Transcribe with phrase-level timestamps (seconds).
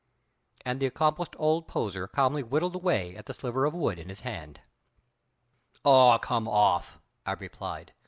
[0.65, 4.21] And the accomplished old poser calmly whittled away at the sliver of wood in his
[4.21, 4.59] hand.
[5.83, 7.93] "Aw, come off!" I replied.